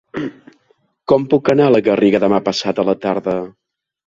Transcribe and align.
Com 1.13 1.27
puc 1.33 1.51
anar 1.55 1.67
a 1.67 1.75
la 1.75 1.83
Garriga 1.89 2.23
demà 2.25 2.41
passat 2.49 2.83
a 2.85 2.89
la 2.89 2.97
tarda? 3.05 3.37